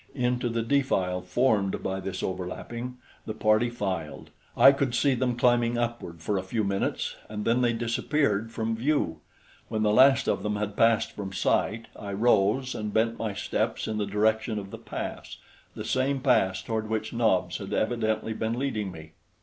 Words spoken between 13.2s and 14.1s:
steps in the